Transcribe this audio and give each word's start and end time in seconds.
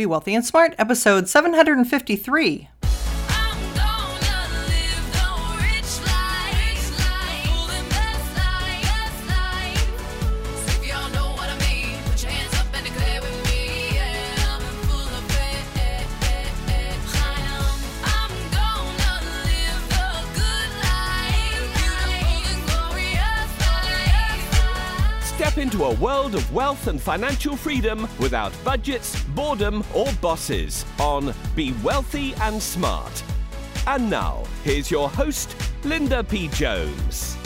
Be 0.00 0.06
Wealthy 0.06 0.34
and 0.34 0.42
Smart, 0.42 0.74
episode 0.78 1.28
753. 1.28 2.70
Into 25.60 25.84
a 25.84 25.94
world 25.96 26.34
of 26.34 26.54
wealth 26.54 26.86
and 26.86 26.98
financial 26.98 27.54
freedom 27.54 28.08
without 28.18 28.50
budgets, 28.64 29.22
boredom, 29.34 29.84
or 29.94 30.10
bosses 30.22 30.86
on 30.98 31.34
Be 31.54 31.74
Wealthy 31.82 32.32
and 32.40 32.62
Smart. 32.62 33.22
And 33.86 34.08
now, 34.08 34.42
here's 34.64 34.90
your 34.90 35.10
host, 35.10 35.54
Linda 35.84 36.24
P. 36.24 36.48
Jones. 36.48 37.36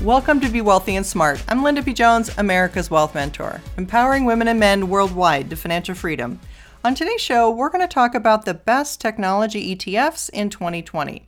Welcome 0.00 0.38
to 0.42 0.48
Be 0.48 0.60
Wealthy 0.60 0.94
and 0.94 1.04
Smart. 1.04 1.42
I'm 1.48 1.64
Linda 1.64 1.82
P. 1.82 1.92
Jones, 1.92 2.30
America's 2.38 2.88
Wealth 2.88 3.16
Mentor, 3.16 3.60
empowering 3.76 4.24
women 4.26 4.46
and 4.46 4.60
men 4.60 4.88
worldwide 4.88 5.50
to 5.50 5.56
financial 5.56 5.96
freedom. 5.96 6.38
On 6.84 6.94
today's 6.94 7.20
show, 7.20 7.50
we're 7.50 7.70
going 7.70 7.80
to 7.80 7.92
talk 7.92 8.14
about 8.14 8.44
the 8.44 8.54
best 8.54 9.00
technology 9.00 9.74
ETFs 9.74 10.30
in 10.30 10.50
2020. 10.50 11.26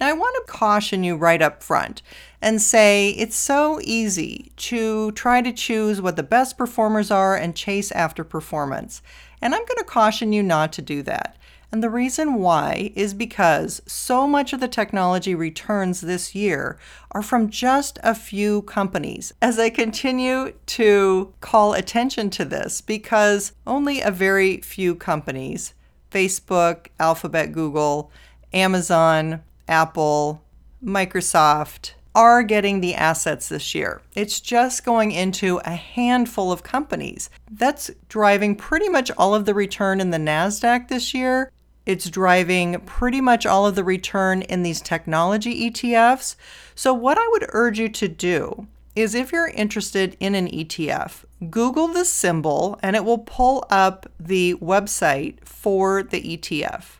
Now, 0.00 0.08
I 0.08 0.12
want 0.12 0.34
to 0.36 0.52
caution 0.52 1.04
you 1.04 1.16
right 1.16 1.40
up 1.40 1.62
front 1.62 2.02
and 2.40 2.60
say 2.60 3.10
it's 3.10 3.36
so 3.36 3.80
easy 3.82 4.52
to 4.56 5.12
try 5.12 5.42
to 5.42 5.52
choose 5.52 6.00
what 6.00 6.16
the 6.16 6.22
best 6.22 6.58
performers 6.58 7.10
are 7.10 7.36
and 7.36 7.54
chase 7.54 7.92
after 7.92 8.24
performance. 8.24 9.02
And 9.40 9.54
I'm 9.54 9.64
going 9.64 9.78
to 9.78 9.84
caution 9.84 10.32
you 10.32 10.42
not 10.42 10.72
to 10.74 10.82
do 10.82 11.02
that. 11.02 11.36
And 11.72 11.82
the 11.82 11.88
reason 11.88 12.34
why 12.34 12.92
is 12.94 13.14
because 13.14 13.80
so 13.86 14.28
much 14.28 14.52
of 14.52 14.60
the 14.60 14.68
technology 14.68 15.34
returns 15.34 16.02
this 16.02 16.34
year 16.34 16.78
are 17.12 17.22
from 17.22 17.48
just 17.48 17.98
a 18.02 18.14
few 18.14 18.60
companies. 18.62 19.32
As 19.40 19.58
I 19.58 19.70
continue 19.70 20.52
to 20.66 21.32
call 21.40 21.72
attention 21.72 22.28
to 22.30 22.44
this, 22.44 22.82
because 22.82 23.52
only 23.66 24.02
a 24.02 24.10
very 24.10 24.58
few 24.58 24.94
companies, 24.94 25.72
Facebook, 26.10 26.88
Alphabet, 27.00 27.52
Google, 27.52 28.10
Amazon, 28.52 29.42
Apple, 29.68 30.42
Microsoft, 30.84 31.92
are 32.14 32.42
getting 32.42 32.80
the 32.80 32.94
assets 32.94 33.48
this 33.48 33.74
year. 33.74 34.02
It's 34.14 34.40
just 34.40 34.84
going 34.84 35.12
into 35.12 35.58
a 35.64 35.70
handful 35.70 36.52
of 36.52 36.62
companies. 36.62 37.30
That's 37.50 37.90
driving 38.08 38.56
pretty 38.56 38.88
much 38.88 39.10
all 39.16 39.34
of 39.34 39.46
the 39.46 39.54
return 39.54 40.00
in 40.00 40.10
the 40.10 40.18
NASDAQ 40.18 40.88
this 40.88 41.14
year. 41.14 41.50
It's 41.86 42.10
driving 42.10 42.80
pretty 42.86 43.20
much 43.20 43.46
all 43.46 43.66
of 43.66 43.74
the 43.74 43.84
return 43.84 44.42
in 44.42 44.62
these 44.62 44.80
technology 44.80 45.70
ETFs. 45.70 46.36
So, 46.74 46.94
what 46.94 47.18
I 47.18 47.26
would 47.32 47.46
urge 47.48 47.78
you 47.78 47.88
to 47.88 48.08
do 48.08 48.68
is 48.94 49.14
if 49.14 49.32
you're 49.32 49.48
interested 49.48 50.16
in 50.20 50.34
an 50.34 50.48
ETF, 50.48 51.24
Google 51.50 51.88
the 51.88 52.04
symbol 52.04 52.78
and 52.82 52.94
it 52.94 53.04
will 53.04 53.18
pull 53.18 53.64
up 53.70 54.06
the 54.20 54.54
website 54.56 55.42
for 55.44 56.02
the 56.02 56.36
ETF. 56.36 56.98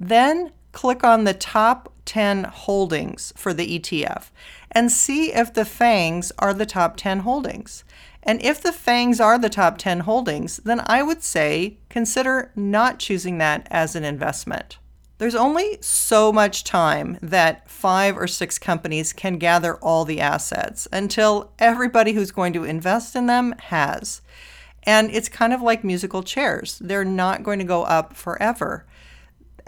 Then 0.00 0.52
click 0.78 1.02
on 1.02 1.24
the 1.24 1.34
top 1.34 1.92
10 2.04 2.44
holdings 2.44 3.32
for 3.36 3.52
the 3.52 3.80
ETF 3.80 4.30
and 4.70 4.92
see 4.92 5.32
if 5.32 5.52
the 5.52 5.64
FANGs 5.64 6.30
are 6.38 6.54
the 6.54 6.64
top 6.64 6.96
10 6.96 7.20
holdings. 7.20 7.82
And 8.22 8.40
if 8.42 8.62
the 8.62 8.70
FANGs 8.70 9.18
are 9.20 9.40
the 9.40 9.48
top 9.48 9.78
10 9.78 10.00
holdings, 10.00 10.58
then 10.58 10.80
I 10.86 11.02
would 11.02 11.24
say 11.24 11.78
consider 11.88 12.52
not 12.54 13.00
choosing 13.00 13.38
that 13.38 13.66
as 13.72 13.96
an 13.96 14.04
investment. 14.04 14.78
There's 15.18 15.34
only 15.34 15.78
so 15.80 16.32
much 16.32 16.62
time 16.62 17.18
that 17.20 17.68
five 17.68 18.16
or 18.16 18.28
six 18.28 18.56
companies 18.56 19.12
can 19.12 19.38
gather 19.38 19.74
all 19.78 20.04
the 20.04 20.20
assets 20.20 20.86
until 20.92 21.50
everybody 21.58 22.12
who's 22.12 22.30
going 22.30 22.52
to 22.52 22.62
invest 22.62 23.16
in 23.16 23.26
them 23.26 23.52
has. 23.62 24.22
And 24.84 25.10
it's 25.10 25.28
kind 25.28 25.52
of 25.52 25.60
like 25.60 25.82
musical 25.82 26.22
chairs, 26.22 26.78
they're 26.78 27.04
not 27.04 27.42
going 27.42 27.58
to 27.58 27.64
go 27.64 27.82
up 27.82 28.14
forever. 28.14 28.86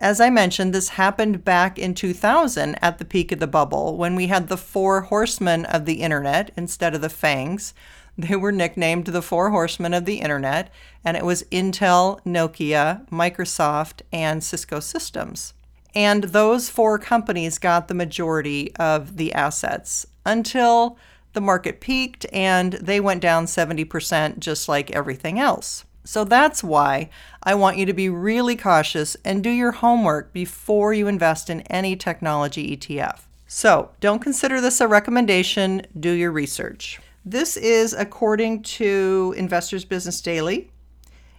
As 0.00 0.18
I 0.18 0.30
mentioned, 0.30 0.72
this 0.72 0.90
happened 0.90 1.44
back 1.44 1.78
in 1.78 1.94
2000 1.94 2.74
at 2.80 2.96
the 2.96 3.04
peak 3.04 3.32
of 3.32 3.38
the 3.38 3.46
bubble 3.46 3.98
when 3.98 4.16
we 4.16 4.28
had 4.28 4.48
the 4.48 4.56
four 4.56 5.02
horsemen 5.02 5.66
of 5.66 5.84
the 5.84 6.00
internet 6.00 6.50
instead 6.56 6.94
of 6.94 7.02
the 7.02 7.10
fangs. 7.10 7.74
They 8.16 8.34
were 8.34 8.50
nicknamed 8.50 9.06
the 9.06 9.20
four 9.20 9.50
horsemen 9.50 9.92
of 9.92 10.06
the 10.06 10.20
internet, 10.20 10.72
and 11.04 11.18
it 11.18 11.24
was 11.24 11.42
Intel, 11.44 12.18
Nokia, 12.24 13.06
Microsoft, 13.10 14.00
and 14.10 14.42
Cisco 14.42 14.80
Systems. 14.80 15.52
And 15.94 16.24
those 16.24 16.70
four 16.70 16.98
companies 16.98 17.58
got 17.58 17.88
the 17.88 17.94
majority 17.94 18.74
of 18.76 19.18
the 19.18 19.34
assets 19.34 20.06
until 20.24 20.96
the 21.34 21.40
market 21.42 21.80
peaked 21.80 22.24
and 22.32 22.72
they 22.74 23.00
went 23.00 23.20
down 23.20 23.44
70%, 23.44 24.38
just 24.38 24.66
like 24.66 24.90
everything 24.92 25.38
else. 25.38 25.84
So 26.10 26.24
that's 26.24 26.64
why 26.64 27.08
I 27.40 27.54
want 27.54 27.76
you 27.76 27.86
to 27.86 27.92
be 27.92 28.08
really 28.08 28.56
cautious 28.56 29.16
and 29.24 29.44
do 29.44 29.48
your 29.48 29.70
homework 29.70 30.32
before 30.32 30.92
you 30.92 31.06
invest 31.06 31.48
in 31.48 31.60
any 31.68 31.94
technology 31.94 32.76
ETF. 32.76 33.20
So 33.46 33.90
don't 34.00 34.18
consider 34.18 34.60
this 34.60 34.80
a 34.80 34.88
recommendation, 34.88 35.86
do 36.00 36.10
your 36.10 36.32
research. 36.32 36.98
This 37.24 37.56
is 37.56 37.92
according 37.92 38.64
to 38.64 39.36
Investors 39.36 39.84
Business 39.84 40.20
Daily. 40.20 40.72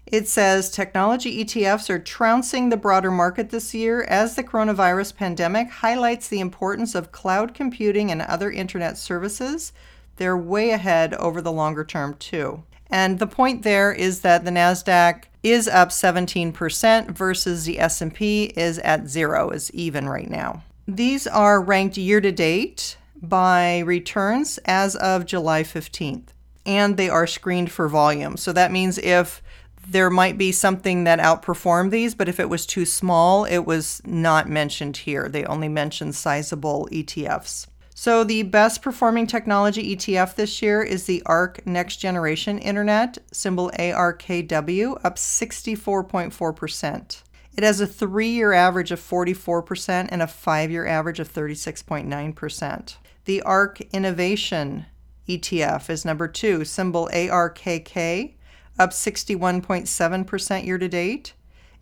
It 0.05 0.29
says 0.29 0.71
technology 0.71 1.43
ETFs 1.43 1.89
are 1.89 1.99
trouncing 1.99 2.69
the 2.69 2.77
broader 2.77 3.11
market 3.11 3.49
this 3.49 3.73
year 3.73 4.03
as 4.03 4.37
the 4.37 4.43
coronavirus 4.43 5.17
pandemic 5.17 5.69
highlights 5.69 6.29
the 6.29 6.39
importance 6.39 6.95
of 6.95 7.11
cloud 7.11 7.53
computing 7.53 8.09
and 8.09 8.21
other 8.21 8.49
internet 8.49 8.97
services. 8.97 9.73
They're 10.15 10.37
way 10.37 10.69
ahead 10.69 11.13
over 11.15 11.41
the 11.41 11.51
longer 11.51 11.83
term, 11.83 12.13
too. 12.13 12.63
And 12.91 13.19
the 13.19 13.27
point 13.27 13.63
there 13.63 13.91
is 13.91 14.19
that 14.21 14.45
the 14.45 14.51
Nasdaq 14.51 15.23
is 15.41 15.67
up 15.67 15.89
17% 15.89 17.11
versus 17.11 17.65
the 17.65 17.79
S&P 17.79 18.45
is 18.55 18.77
at 18.79 19.07
0 19.07 19.49
is 19.49 19.71
even 19.71 20.07
right 20.07 20.29
now. 20.29 20.63
These 20.87 21.25
are 21.25 21.61
ranked 21.61 21.97
year 21.97 22.21
to 22.21 22.31
date 22.31 22.97
by 23.21 23.79
returns 23.79 24.59
as 24.65 24.95
of 24.97 25.25
July 25.25 25.63
15th 25.63 26.29
and 26.65 26.97
they 26.97 27.09
are 27.09 27.27
screened 27.27 27.71
for 27.71 27.87
volume. 27.87 28.37
So 28.37 28.53
that 28.53 28.71
means 28.71 28.97
if 28.97 29.41
there 29.87 30.09
might 30.09 30.37
be 30.37 30.51
something 30.51 31.05
that 31.05 31.19
outperformed 31.19 31.91
these, 31.91 32.13
but 32.13 32.29
if 32.29 32.39
it 32.39 32.49
was 32.49 32.65
too 32.65 32.85
small, 32.85 33.45
it 33.45 33.59
was 33.59 34.01
not 34.05 34.47
mentioned 34.47 34.97
here. 34.97 35.27
They 35.27 35.43
only 35.45 35.69
mentioned 35.69 36.15
sizable 36.15 36.87
ETFs. 36.91 37.67
So, 38.03 38.23
the 38.23 38.41
best 38.41 38.81
performing 38.81 39.27
technology 39.27 39.95
ETF 39.95 40.33
this 40.33 40.63
year 40.63 40.81
is 40.81 41.03
the 41.03 41.21
ARK 41.27 41.67
Next 41.67 41.97
Generation 41.97 42.57
Internet, 42.57 43.19
symbol 43.31 43.69
ARKW, 43.77 44.99
up 45.03 45.17
64.4%. 45.17 47.21
It 47.55 47.63
has 47.63 47.79
a 47.79 47.85
three 47.85 48.31
year 48.31 48.53
average 48.53 48.89
of 48.89 48.99
44% 48.99 50.07
and 50.09 50.19
a 50.19 50.25
five 50.25 50.71
year 50.71 50.87
average 50.87 51.19
of 51.19 51.31
36.9%. 51.31 52.95
The 53.25 53.41
ARK 53.43 53.81
Innovation 53.93 54.87
ETF 55.29 55.91
is 55.91 56.03
number 56.03 56.27
two, 56.27 56.65
symbol 56.65 57.07
ARKK, 57.13 58.33
up 58.79 58.89
61.7% 58.89 60.65
year 60.65 60.79
to 60.79 60.89
date. 60.89 61.33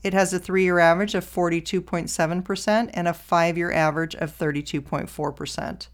It 0.04 0.14
has 0.14 0.34
a 0.34 0.40
three 0.40 0.64
year 0.64 0.80
average 0.80 1.16
of 1.16 1.24
42.7% 1.24 2.90
and 2.94 3.08
a 3.08 3.14
five 3.14 3.58
year 3.58 3.72
average 3.72 4.16
of 4.16 4.38
32.4%. 4.38 5.88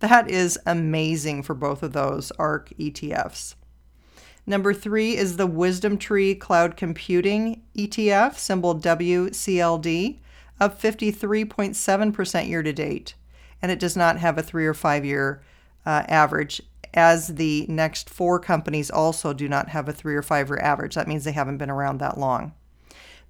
That 0.00 0.30
is 0.30 0.58
amazing 0.64 1.42
for 1.42 1.54
both 1.54 1.82
of 1.82 1.92
those 1.92 2.30
ARK 2.32 2.70
ETFs. 2.78 3.54
Number 4.46 4.72
three 4.72 5.16
is 5.16 5.36
the 5.36 5.48
WisdomTree 5.48 6.38
Cloud 6.40 6.76
Computing 6.76 7.62
ETF, 7.76 8.38
symbol 8.38 8.74
WCLD, 8.78 10.18
up 10.60 10.80
53.7% 10.80 12.48
year 12.48 12.62
to 12.62 12.72
date. 12.72 13.14
And 13.60 13.70
it 13.70 13.78
does 13.78 13.96
not 13.96 14.18
have 14.18 14.38
a 14.38 14.42
three 14.42 14.66
or 14.66 14.74
five 14.74 15.04
year 15.04 15.42
uh, 15.84 16.04
average, 16.08 16.62
as 16.94 17.28
the 17.28 17.66
next 17.68 18.08
four 18.08 18.38
companies 18.38 18.90
also 18.90 19.32
do 19.32 19.48
not 19.48 19.68
have 19.68 19.88
a 19.88 19.92
three 19.92 20.14
or 20.14 20.22
five 20.22 20.48
year 20.48 20.60
average. 20.60 20.94
That 20.94 21.08
means 21.08 21.24
they 21.24 21.32
haven't 21.32 21.58
been 21.58 21.70
around 21.70 21.98
that 21.98 22.18
long. 22.18 22.54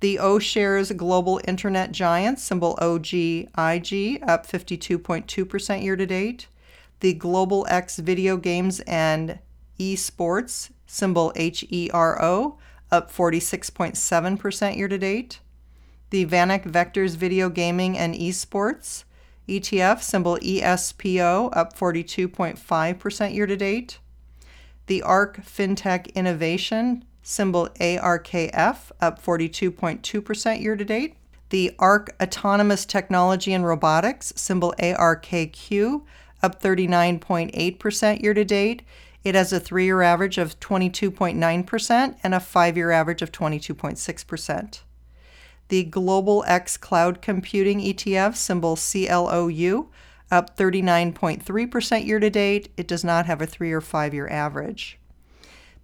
The 0.00 0.20
O 0.20 0.38
Shares 0.38 0.92
Global 0.92 1.40
Internet 1.48 1.90
Giants, 1.90 2.44
symbol 2.44 2.78
OGIG, 2.80 4.22
up 4.22 4.46
52.2% 4.46 5.82
year 5.82 5.96
to 5.96 6.06
date. 6.06 6.46
The 7.00 7.14
Global 7.14 7.66
X 7.68 7.98
Video 7.98 8.36
Games 8.36 8.80
and 8.80 9.38
Esports, 9.78 10.70
symbol 10.86 11.32
HERO, 11.36 12.58
up 12.90 13.12
46.7% 13.12 14.76
year 14.76 14.88
to 14.88 14.98
date. 14.98 15.40
The 16.10 16.26
VanEck 16.26 16.64
Vectors 16.64 17.16
Video 17.16 17.48
Gaming 17.48 17.96
and 17.96 18.14
Esports, 18.14 19.04
ETF, 19.48 20.02
symbol 20.02 20.38
ESPO, 20.38 21.50
up 21.56 21.76
42.5% 21.78 23.34
year 23.34 23.46
to 23.46 23.56
date. 23.56 23.98
The 24.86 25.02
ARK 25.02 25.44
FinTech 25.44 26.14
Innovation, 26.14 27.04
symbol 27.22 27.68
ARKF, 27.80 28.90
up 29.00 29.22
42.2% 29.22 30.62
year 30.62 30.76
to 30.76 30.84
date. 30.84 31.16
The 31.50 31.74
ARK 31.78 32.14
Autonomous 32.22 32.84
Technology 32.84 33.52
and 33.54 33.66
Robotics, 33.66 34.32
symbol 34.36 34.74
ARKQ, 34.78 36.02
up 36.42 36.62
39.8% 36.62 38.22
year 38.22 38.34
to 38.34 38.44
date. 38.44 38.82
It 39.24 39.34
has 39.34 39.52
a 39.52 39.60
three 39.60 39.84
year 39.84 40.02
average 40.02 40.38
of 40.38 40.58
22.9% 40.60 42.16
and 42.22 42.34
a 42.34 42.40
five 42.40 42.76
year 42.76 42.90
average 42.90 43.22
of 43.22 43.32
22.6%. 43.32 44.80
The 45.68 45.84
Global 45.84 46.44
X 46.46 46.76
Cloud 46.76 47.20
Computing 47.20 47.80
ETF, 47.80 48.36
symbol 48.36 48.76
CLOU, 48.76 49.88
up 50.30 50.56
39.3% 50.56 52.06
year 52.06 52.20
to 52.20 52.30
date. 52.30 52.72
It 52.76 52.88
does 52.88 53.04
not 53.04 53.26
have 53.26 53.42
a 53.42 53.46
three 53.46 53.72
or 53.72 53.80
five 53.80 54.14
year 54.14 54.28
average. 54.28 54.98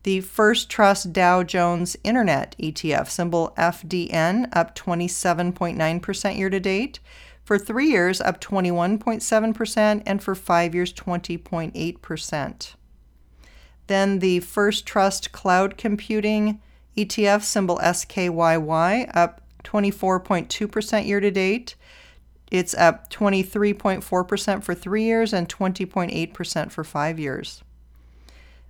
The 0.04 0.20
First 0.20 0.68
Trust 0.68 1.14
Dow 1.14 1.42
Jones 1.42 1.96
Internet 2.04 2.56
ETF, 2.58 3.08
symbol 3.08 3.54
FDN, 3.56 4.48
up 4.52 4.74
27.9% 4.74 6.36
year 6.36 6.50
to 6.50 6.60
date. 6.60 7.00
For 7.44 7.58
three 7.58 7.90
years, 7.90 8.20
up 8.22 8.40
21.7%, 8.40 10.02
and 10.06 10.22
for 10.22 10.34
five 10.34 10.74
years, 10.74 10.92
20.8%. 10.92 12.74
Then 13.86 14.18
the 14.20 14.40
First 14.40 14.86
Trust 14.86 15.32
Cloud 15.32 15.76
Computing 15.76 16.60
ETF, 16.96 17.42
symbol 17.42 17.78
SKYY, 17.78 19.10
up 19.14 19.42
24.2% 19.62 21.06
year 21.06 21.20
to 21.20 21.30
date. 21.30 21.74
It's 22.50 22.74
up 22.74 23.10
23.4% 23.10 24.62
for 24.62 24.74
three 24.74 25.04
years 25.04 25.32
and 25.32 25.48
20.8% 25.48 26.70
for 26.70 26.84
five 26.84 27.18
years. 27.18 27.62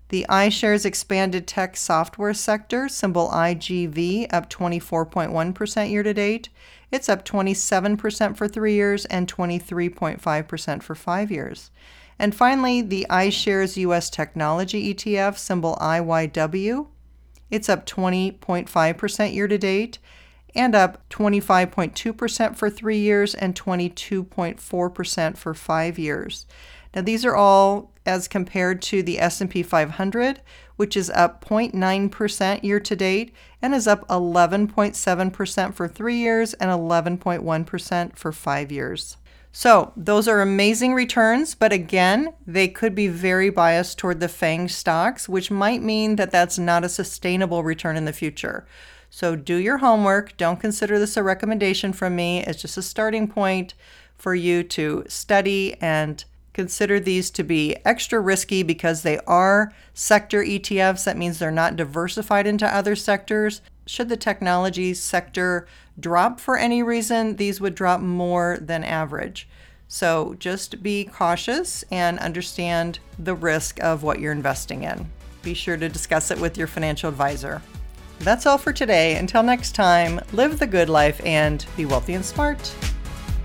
The 0.08 0.26
iShares 0.28 0.84
Expanded 0.84 1.46
Tech 1.46 1.76
Software 1.76 2.34
sector, 2.34 2.88
symbol 2.88 3.30
IGV, 3.30 4.26
up 4.32 4.50
24.1% 4.50 5.90
year 5.90 6.02
to 6.02 6.14
date. 6.14 6.50
It's 6.90 7.08
up 7.08 7.24
27% 7.24 8.36
for 8.36 8.46
three 8.46 8.74
years 8.74 9.06
and 9.06 9.32
23.5% 9.32 10.82
for 10.82 10.94
five 10.94 11.30
years. 11.30 11.70
And 12.18 12.34
finally, 12.34 12.82
the 12.82 13.06
iShares 13.10 13.76
US 13.78 14.10
Technology 14.10 14.94
ETF, 14.94 15.38
symbol 15.38 15.76
IYW. 15.80 16.86
It's 17.50 17.68
up 17.68 17.86
20.5% 17.86 19.34
year 19.34 19.48
to 19.48 19.58
date 19.58 19.98
and 20.54 20.74
up 20.74 21.08
25.2% 21.10 22.56
for 22.56 22.70
three 22.70 22.98
years 22.98 23.34
and 23.34 23.54
22.4% 23.54 25.36
for 25.36 25.54
five 25.54 25.98
years. 25.98 26.46
Now, 26.94 27.02
these 27.02 27.24
are 27.24 27.34
all 27.34 27.90
as 28.06 28.28
compared 28.28 28.82
to 28.82 29.02
the 29.02 29.18
S&P 29.18 29.62
500, 29.62 30.40
which 30.76 30.96
is 30.96 31.10
up 31.10 31.44
0.9% 31.44 32.62
year 32.62 32.80
to 32.80 32.96
date 32.96 33.34
and 33.62 33.74
is 33.74 33.86
up 33.86 34.06
11.7% 34.08 35.74
for 35.74 35.88
3 35.88 36.16
years 36.16 36.54
and 36.54 36.70
11.1% 36.70 38.16
for 38.16 38.32
5 38.32 38.72
years. 38.72 39.16
So, 39.56 39.92
those 39.96 40.26
are 40.26 40.40
amazing 40.40 40.94
returns, 40.94 41.54
but 41.54 41.72
again, 41.72 42.34
they 42.44 42.66
could 42.66 42.92
be 42.92 43.06
very 43.06 43.50
biased 43.50 43.98
toward 43.98 44.18
the 44.18 44.28
FANG 44.28 44.68
stocks, 44.68 45.28
which 45.28 45.48
might 45.48 45.80
mean 45.80 46.16
that 46.16 46.32
that's 46.32 46.58
not 46.58 46.82
a 46.82 46.88
sustainable 46.88 47.62
return 47.62 47.96
in 47.96 48.04
the 48.04 48.12
future. 48.12 48.66
So, 49.10 49.36
do 49.36 49.54
your 49.54 49.78
homework. 49.78 50.36
Don't 50.36 50.58
consider 50.58 50.98
this 50.98 51.16
a 51.16 51.22
recommendation 51.22 51.92
from 51.92 52.16
me. 52.16 52.42
It's 52.42 52.62
just 52.62 52.76
a 52.76 52.82
starting 52.82 53.28
point 53.28 53.74
for 54.16 54.34
you 54.34 54.64
to 54.64 55.04
study 55.06 55.76
and 55.80 56.24
consider 56.54 56.98
these 56.98 57.30
to 57.32 57.42
be 57.42 57.76
extra 57.84 58.20
risky 58.20 58.62
because 58.62 59.02
they 59.02 59.18
are 59.26 59.72
sector 59.92 60.42
ETFs. 60.42 61.04
That 61.04 61.18
means 61.18 61.38
they're 61.38 61.50
not 61.50 61.76
diversified 61.76 62.46
into 62.46 62.66
other 62.66 62.96
sectors. 62.96 63.60
Should 63.86 64.08
the 64.08 64.16
technology 64.16 64.94
sector 64.94 65.66
drop 66.00 66.40
for 66.40 66.56
any 66.56 66.82
reason, 66.82 67.36
these 67.36 67.60
would 67.60 67.74
drop 67.74 68.00
more 68.00 68.56
than 68.60 68.82
average. 68.82 69.46
So 69.88 70.34
just 70.38 70.82
be 70.82 71.04
cautious 71.04 71.84
and 71.90 72.18
understand 72.18 72.98
the 73.18 73.34
risk 73.34 73.82
of 73.82 74.02
what 74.02 74.18
you're 74.18 74.32
investing 74.32 74.84
in. 74.84 75.10
Be 75.42 75.54
sure 75.54 75.76
to 75.76 75.88
discuss 75.88 76.30
it 76.30 76.40
with 76.40 76.56
your 76.56 76.66
financial 76.66 77.10
advisor. 77.10 77.60
That's 78.20 78.46
all 78.46 78.58
for 78.58 78.72
today. 78.72 79.16
Until 79.16 79.42
next 79.42 79.74
time, 79.74 80.20
live 80.32 80.58
the 80.58 80.66
good 80.66 80.88
life 80.88 81.20
and 81.24 81.64
be 81.76 81.84
wealthy 81.84 82.14
and 82.14 82.24
smart. 82.24 82.72